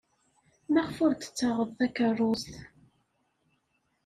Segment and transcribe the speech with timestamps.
[0.71, 2.53] Maɣef ur d-tessaɣeḍ takeṛṛust?